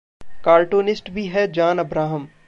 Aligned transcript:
cartoonist 0.45 1.09
भी 1.09 1.25
है 1.27 1.45
John 1.51 1.79
Abraham 1.79 2.27